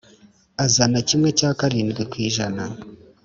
Azana 0.65 0.99
kimwe 1.07 1.29
cya 1.39 1.49
karindwi 1.59 2.03
ku 2.11 2.15
ijana 2.27 2.63